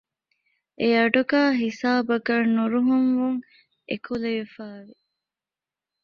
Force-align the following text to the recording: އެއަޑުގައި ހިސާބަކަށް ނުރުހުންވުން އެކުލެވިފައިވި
އެއަޑުގައި 0.79 1.53
ހިސާބަކަށް 1.63 2.49
ނުރުހުންވުން 2.55 3.39
އެކުލެވިފައިވި 3.89 4.95